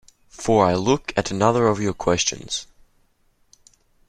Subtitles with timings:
[0.29, 2.65] For I look at another of your questions.